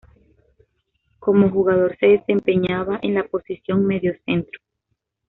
Como 1.19 1.51
jugador 1.51 1.95
se 1.99 2.07
desempeñaba 2.07 2.97
en 3.03 3.13
la 3.13 3.27
posición 3.27 3.85
mediocentro. 3.85 4.59